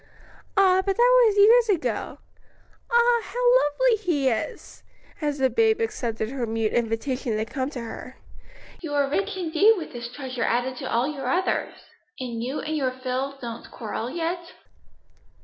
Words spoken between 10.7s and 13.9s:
to all your others. And you and your Phil don't